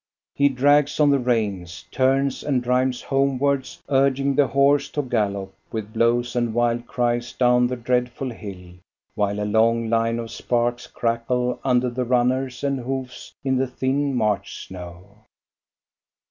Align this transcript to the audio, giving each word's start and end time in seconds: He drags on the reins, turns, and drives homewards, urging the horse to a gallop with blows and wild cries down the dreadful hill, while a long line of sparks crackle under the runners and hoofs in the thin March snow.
He 0.33 0.49
drags 0.49 0.99
on 0.99 1.11
the 1.11 1.19
reins, 1.19 1.85
turns, 1.91 2.43
and 2.43 2.63
drives 2.63 3.03
homewards, 3.03 3.83
urging 3.87 4.33
the 4.33 4.47
horse 4.47 4.89
to 4.89 5.01
a 5.01 5.03
gallop 5.03 5.53
with 5.71 5.93
blows 5.93 6.35
and 6.35 6.55
wild 6.55 6.87
cries 6.87 7.33
down 7.33 7.67
the 7.67 7.75
dreadful 7.75 8.31
hill, 8.31 8.79
while 9.13 9.39
a 9.39 9.45
long 9.45 9.91
line 9.91 10.17
of 10.17 10.31
sparks 10.31 10.87
crackle 10.87 11.59
under 11.63 11.91
the 11.91 12.03
runners 12.03 12.63
and 12.63 12.79
hoofs 12.79 13.35
in 13.43 13.57
the 13.57 13.67
thin 13.67 14.15
March 14.15 14.65
snow. 14.65 15.17